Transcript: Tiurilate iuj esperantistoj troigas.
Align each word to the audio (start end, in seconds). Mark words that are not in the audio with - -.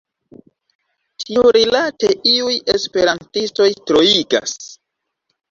Tiurilate 1.23 2.09
iuj 2.31 2.57
esperantistoj 2.77 3.69
troigas. 3.93 4.59